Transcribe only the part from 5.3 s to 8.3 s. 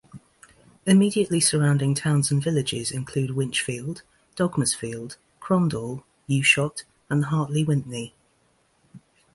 Crondall, Ewshot, and Hartley Wintney.